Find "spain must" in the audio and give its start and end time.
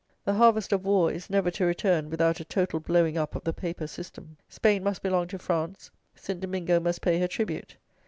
4.49-5.03